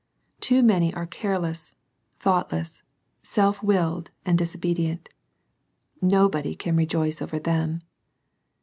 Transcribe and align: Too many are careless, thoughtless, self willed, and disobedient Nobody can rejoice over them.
Too 0.39 0.63
many 0.63 0.91
are 0.95 1.05
careless, 1.05 1.75
thoughtless, 2.13 2.81
self 3.21 3.61
willed, 3.61 4.09
and 4.25 4.35
disobedient 4.35 5.09
Nobody 6.01 6.55
can 6.55 6.75
rejoice 6.75 7.21
over 7.21 7.37
them. 7.37 7.83